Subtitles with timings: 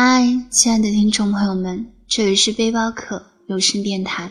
[0.00, 4.30] 嗨，亲爱的听众朋友们，这里是背包客有声电台，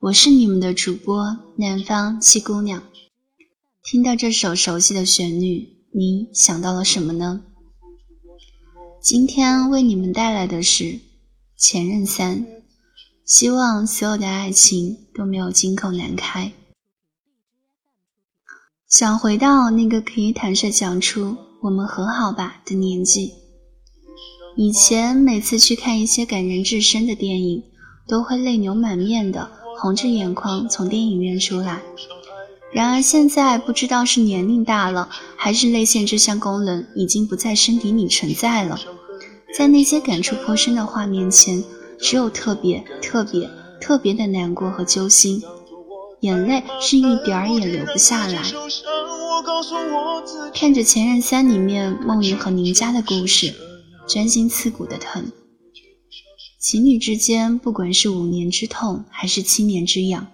[0.00, 2.82] 我是你们的主播南方七姑娘。
[3.84, 7.44] 听到这首熟悉的旋律，你想到了什么呢？
[9.00, 10.84] 今天为你们带来的是
[11.56, 12.44] 《前任三》，
[13.24, 16.52] 希望所有的爱情都没有金口难开。
[18.88, 23.32] 想回到那个可以坦率讲出“我们和好吧”的年纪。
[24.56, 27.62] 以前每次去看一些感人至深的电影，
[28.08, 29.48] 都会泪流满面的，
[29.80, 31.80] 红着眼眶从电影院出来。
[32.72, 38.78] 然而现在不知道是年龄大了，还是泪腺这项功能已经不在身体里存在了，
[39.56, 41.62] 在那些感触颇深的画面前，
[42.00, 43.48] 只有特别特别
[43.80, 45.42] 特别的难过和揪心，
[46.20, 48.42] 眼泪是一点儿也流不下来。
[50.52, 53.54] 看着《前任三》里面梦云和宁家的故事。
[54.08, 55.30] 钻心刺骨的疼，
[56.58, 60.26] 情侣之间，不管是五年之痛还是七年之痒，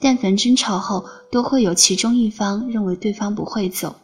[0.00, 3.94] 但凡争吵后，都会有其中一方认为对方不会走，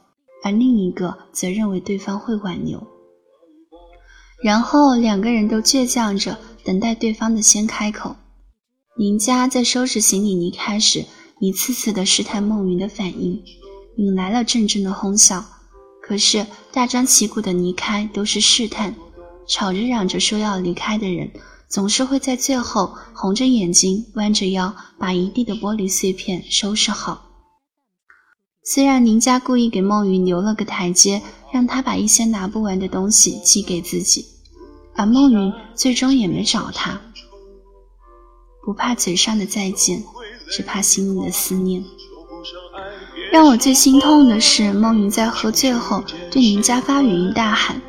[0.45, 2.87] 而另一个则认为对方会挽留，
[4.41, 8.15] 然后两个人都倔强着等待对方的先开口。
[8.97, 11.05] 林家在收拾行李离开时，
[11.41, 13.43] 一次次的试探孟云的反应，
[13.97, 15.45] 引来了阵阵的哄笑。
[16.01, 18.95] 可是大张旗鼓的离开都是试探。
[19.49, 21.33] 吵着嚷着说要离开的人，
[21.69, 27.25] 总是会在最后红着眼睛、弯着腰，把一地的玻璃碎片收拾好。
[28.63, 34.27] 虽然宁家故意给孟云留了个台阶，让他把一些拿不完的东西寄给自己，
[34.95, 37.01] 而孟云最终也没找他。
[38.63, 40.05] 不怕嘴上的再见，
[40.51, 41.83] 只怕心里的思念。
[43.33, 47.81] 让我最心痛的是，孟云在喝醉后对宁家发语音大喊。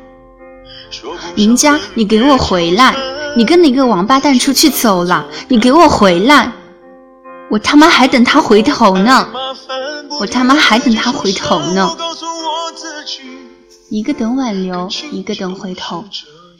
[1.36, 2.94] 林家，你给我回来！
[3.36, 6.52] 你跟那个王八蛋出去走了，你给我回来！
[7.50, 9.28] 我他妈还等他回头呢！
[10.20, 11.96] 我他妈还等他回头呢！
[13.88, 16.04] 一个等挽留，一个等回头，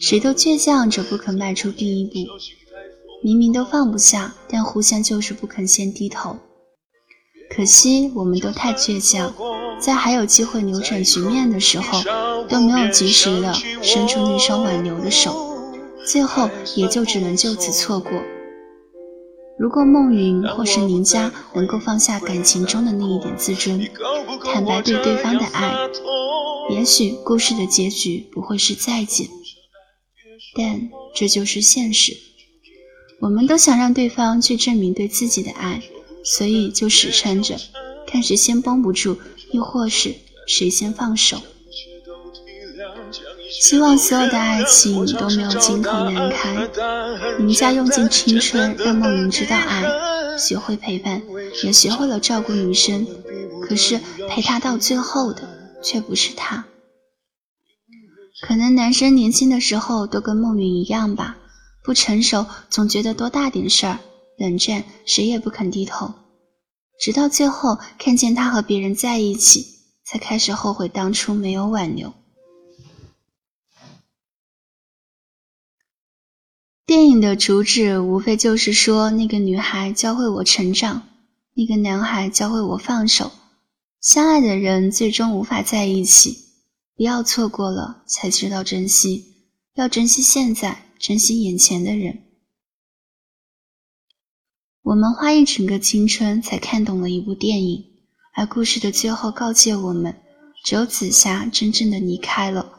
[0.01, 2.13] 谁都倔强着不肯迈出第一步。
[3.23, 6.39] 明明都放不下，但互相就是不肯先低头。
[7.55, 9.33] 可惜我们都太倔强，
[9.79, 12.01] 在还有机会扭转局面的时候，
[12.49, 13.53] 都没有及时的
[13.83, 15.34] 伸出那双挽留的手，
[16.06, 18.11] 最后也就只能就此错过。
[19.59, 23.87] 如果孟云或是宁家能够放下感情中的那一点自尊，
[24.45, 25.75] 坦白对对方的爱，
[26.71, 29.28] 也许故事的结局不会是再见。
[30.57, 32.17] 但这就是现实，
[33.21, 35.83] 我们都想让对方去证明对自己的爱。
[36.22, 37.57] 所以就死撑着，
[38.07, 39.17] 看谁先绷不住，
[39.53, 40.15] 又或是
[40.47, 41.41] 谁先放手。
[43.60, 46.66] 希望所有的爱情都没有金口难开。
[47.38, 49.84] 宁家用尽青春让梦云知道爱，
[50.38, 51.21] 学会陪伴，
[51.62, 53.06] 也学会了照顾女生。
[53.69, 54.00] 可是
[54.31, 55.47] 陪她到最后的
[55.82, 56.65] 却不是他。
[58.48, 61.37] 可能男生年轻的时候都跟梦云一样吧，
[61.84, 63.98] 不成熟，总觉得多大点事儿。
[64.38, 66.15] 冷战，谁也不肯低头，
[66.98, 69.66] 直到最后看见他和别人在一起，
[70.06, 72.15] 才开始后悔当初没有挽留。
[76.91, 81.06] 电影的主旨无非就是说，那个女孩教会我成长，
[81.55, 83.31] 那个男孩教会我放手。
[84.01, 86.37] 相爱的人最终无法在一起，
[86.97, 89.25] 不要错过了才知道珍惜，
[89.77, 92.25] 要珍惜现在，珍惜眼前的人。
[94.83, 97.84] 我们花一整个青春才看懂了一部电影，
[98.34, 100.17] 而故事的最后告诫我们：
[100.65, 102.72] 只有紫霞真正的离开了，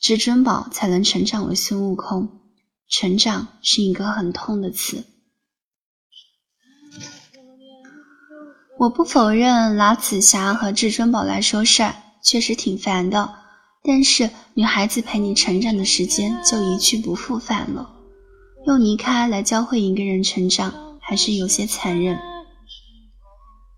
[0.00, 2.37] 至尊宝才能成长为孙悟空。
[2.88, 5.04] 成长是一个很痛的词。
[8.78, 13.34] 我不否认拿紫霞和至尊宝来说事儿，确实挺烦的。
[13.82, 17.90] 但是女孩子陪你成长的时间就一去不复返了，
[18.66, 20.88] 用离开来教会一个人成长。
[21.00, 22.18] 还是有些残忍。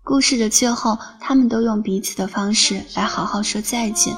[0.03, 4.13] 故事的最后，他们都用彼此的方式来好好说再见。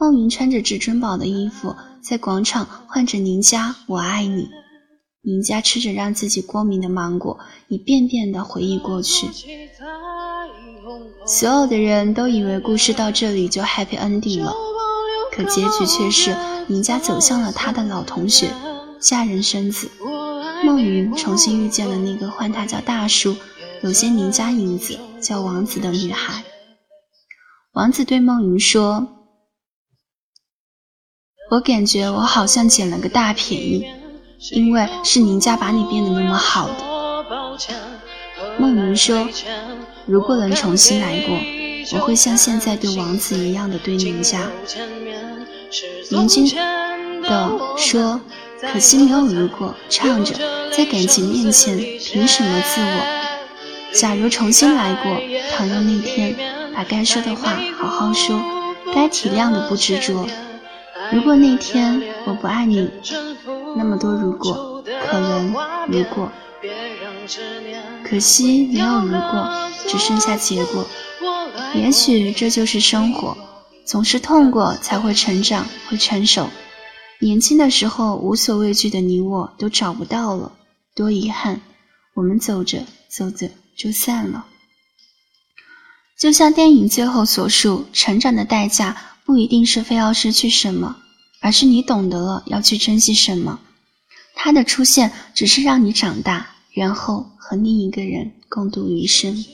[0.00, 4.48] 梦云穿着至尊宝的衣服，在广场唤着宁家“我爱你”。
[5.22, 9.26] 宁家吃着让自己过敏的芒果，一遍遍的回忆过去。
[11.26, 14.54] 所有的人都以为故事到这里就 happy ending 了，
[15.32, 16.34] 可结局却是
[16.68, 18.50] 宁家走向了他的老同学，
[19.00, 19.90] 嫁人生子。
[20.64, 23.36] 孟云重新遇见了那个唤他叫大叔、
[23.82, 26.44] 有些宁家影子叫王子的女孩。
[27.72, 29.06] 王子对孟云说
[31.50, 33.86] ：“我感觉我好像捡了个大便宜，
[34.50, 36.74] 因为是宁家把你变得那么好的。
[38.58, 39.26] 梦云说
[40.04, 41.38] ：“如果能重新来过，
[41.94, 44.40] 我会像现在对王子一样的对宁家。”
[46.10, 46.46] 宁静
[47.22, 48.20] 的说
[48.70, 50.34] ：“可惜没有如果。”唱着，
[50.76, 53.94] 在感情面前，凭什么自我？
[53.94, 55.18] 假如重新来过，
[55.50, 56.36] 倘若那天
[56.74, 58.38] 把该说的话好好说，
[58.94, 60.26] 该体谅的不执着。
[61.12, 62.90] 如果那天我不爱你，
[63.76, 65.54] 那么多如果，可能
[65.88, 66.30] 如果，
[68.04, 70.86] 可惜没有如果，只剩下结果。
[71.74, 73.36] 也许这就是生活，
[73.84, 76.48] 总是痛过才会成长，会成熟。
[77.20, 80.52] 年轻的时候无所畏惧的你我都找不到了，
[80.94, 81.60] 多遗憾。
[82.14, 83.50] 我们走着走着。
[83.78, 84.44] 就散了。
[86.18, 88.96] 就像电影最后所述，成长的代价
[89.28, 90.96] 不一定是非要失去什么，
[91.42, 93.60] 而是你懂得了要去珍惜什么。
[94.34, 99.44] 他的出现只是让你长大，然后和另一个人共度余生。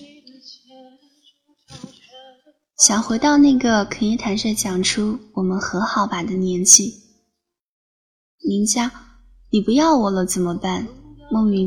[2.78, 6.94] 想回到那个可以坦率讲出“我们和好吧”的年纪。
[8.38, 8.92] 林家，
[9.50, 10.86] 你不要我了怎么办？
[11.32, 11.66] 梦云。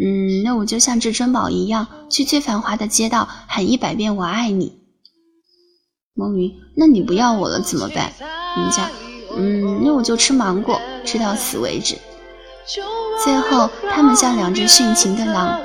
[0.00, 4.78] 嗯，那我就像至尊宝一样，去最繁华的街道喊一百遍我爱你。
[6.18, 8.12] 梦云，那你不要我了怎么办？
[8.56, 8.90] 人家，
[9.36, 11.96] 嗯，那我就吃芒果，吃到死为止。
[13.22, 15.60] 最后，他们像两只殉情的狼。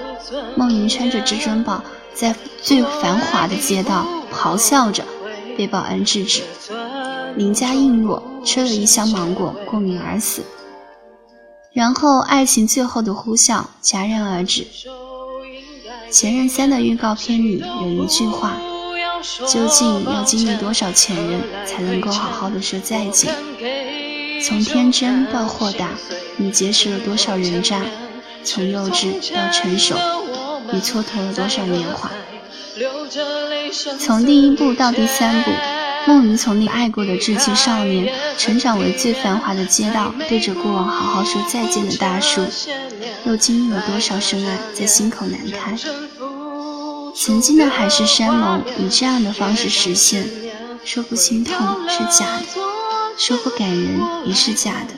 [0.56, 1.84] 梦云穿着至尊宝，
[2.14, 5.04] 在最繁华的街道咆哮着，
[5.58, 6.44] 被保安制止。
[7.36, 10.44] 林家应若吃了一箱芒果，过敏而死。
[11.74, 14.66] 然后，爱情最后的呼啸戛然而止。
[16.12, 18.54] 《前任三》的预告片里有一句话
[19.48, 23.34] ：“究竟要经历多少前任，才能够好好的说再见？”
[24.46, 25.90] 从天真到豁达，
[26.38, 27.82] 你结识了多少人渣？
[28.44, 29.96] 从幼稚到成熟，
[30.72, 32.12] 你蹉跎了多少年华？
[34.00, 35.52] 从第一部到第三部。
[36.06, 42.42] 梦云从你爱过的稚气少年，成长为最繁华的街道，对着过往好好说再见的大叔，
[43.24, 45.78] 又经历了多少深爱，在心口难开。
[47.16, 50.28] 曾经的海誓山盟，以这样的方式实现，
[50.84, 51.56] 说不心痛
[51.88, 52.46] 是假的，
[53.18, 54.94] 说不感人也是假的。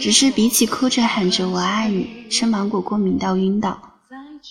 [0.00, 4.00] 只是比起哭着喊着我爱你，吃芒果过敏到晕倒，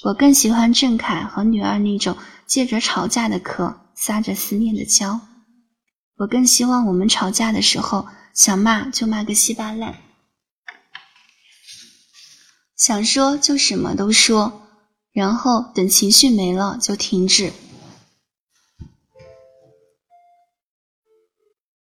[0.03, 2.15] 我更喜欢郑恺和女二那种
[2.45, 5.19] 借着吵架的壳，撒着思念的娇。
[6.17, 9.95] 我更希望我们吵架的时候，想骂就骂个稀巴烂，
[12.75, 14.66] 想说就什么都说，
[15.17, 17.51] 然后等情绪没了就停止，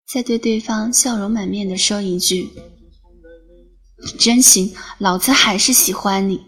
[0.08, 2.49] 再对对方笑容满面的说一句
[4.17, 6.40] ：“真行，老子还是喜欢你。”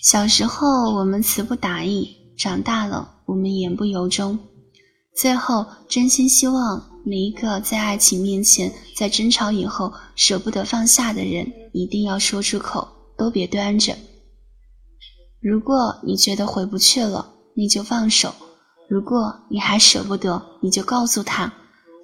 [0.00, 4.38] 小时候我们词不达意，长大了我们言不由衷。
[5.16, 12.86] 最后，真心希望每一个在爱情面前、在争吵以后舍不得放下的人，一定要说出口，
[13.20, 13.94] 都别端着。
[15.42, 18.30] 如果你觉得回不去了，你就放手；
[18.88, 21.52] 如果你还舍不得，你就告诉他：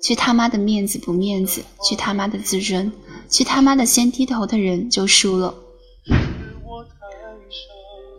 [0.02, 2.92] 去他妈的面子不面子，去他妈的自尊，
[3.30, 5.54] 去他妈的先低头的人就输了。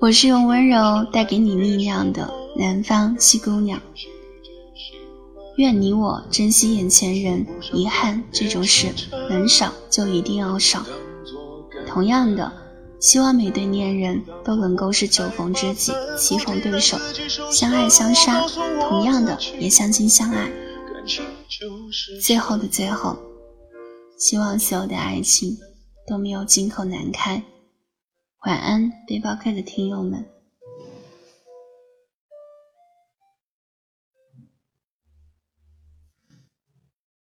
[0.02, 3.80] 我是用温柔带给你力量的南方西姑娘。
[5.58, 8.88] 愿你我珍惜眼前人，遗憾这种事
[9.30, 10.84] 能少就一定要少。
[11.88, 12.52] 同样的，
[13.00, 16.98] 希望每对恋人都能够是酒逢知己，棋逢对手，
[17.52, 18.46] 相爱相杀。
[18.82, 20.52] 同样的，也相亲相爱。
[22.22, 23.18] 最后的最后，
[24.18, 25.58] 希望所有的爱情
[26.08, 27.44] 都没有金口难开。
[28.46, 30.26] 晚安，背包客的听友们。